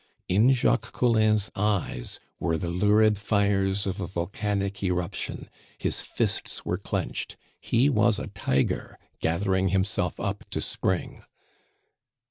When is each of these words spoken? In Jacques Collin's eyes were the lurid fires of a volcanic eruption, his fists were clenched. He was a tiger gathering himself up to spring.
In 0.27 0.51
Jacques 0.51 0.93
Collin's 0.93 1.51
eyes 1.55 2.19
were 2.39 2.57
the 2.57 2.71
lurid 2.71 3.19
fires 3.19 3.85
of 3.85 4.01
a 4.01 4.07
volcanic 4.07 4.81
eruption, 4.81 5.47
his 5.77 6.01
fists 6.01 6.65
were 6.65 6.79
clenched. 6.79 7.37
He 7.59 7.87
was 7.87 8.17
a 8.17 8.25
tiger 8.25 8.97
gathering 9.19 9.67
himself 9.69 10.19
up 10.19 10.49
to 10.49 10.59
spring. 10.59 11.21